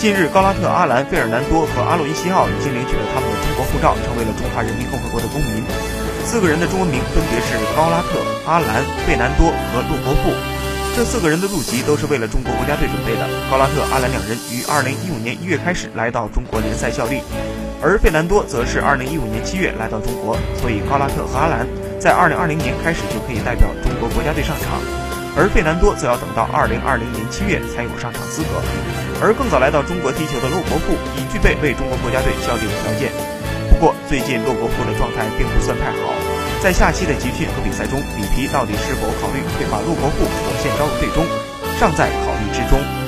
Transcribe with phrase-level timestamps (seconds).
[0.00, 5.60] 近日，高拉特、阿兰、费尔南多和阿洛伊西奥已经领取了他们的中国护照，成为了中华人民共和国的公民。
[6.24, 8.16] 四个人的中文名分别是高拉特、
[8.48, 10.32] 阿兰、费南多和洛伯富。
[10.96, 13.28] 这四个人的入籍都是为了中国国家队准备的。
[13.52, 17.20] 高拉特、阿兰两人于2015年1月开始来到中国联赛效力，
[17.84, 21.68] 而费南多则是2015年7月来到中国，所以高拉特和阿兰
[22.00, 24.80] 在2020年开始就可以代表中国国家队上场。
[25.36, 28.58] 而费南多则要等到二零二零年七月才有上场资格，
[29.22, 33.12] 而更早来到中国踢球的洛国富已具备为中国国家队效力的条件。
[33.70, 36.12] 不过，最近洛国富的状态并不算太好，
[36.60, 41.24] 在下期的集训和比赛中，里皮到底是否考虑会把洛国富火线招入队中，
[41.78, 42.99] 尚在考虑之中。